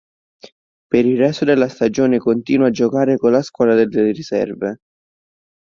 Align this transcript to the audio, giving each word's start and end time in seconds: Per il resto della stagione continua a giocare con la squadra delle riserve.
Per 0.89 1.05
il 1.05 1.15
resto 1.15 1.45
della 1.45 1.67
stagione 1.67 2.17
continua 2.17 2.65
a 2.65 2.71
giocare 2.71 3.17
con 3.17 3.29
la 3.29 3.43
squadra 3.43 3.75
delle 3.85 4.09
riserve. 4.11 4.77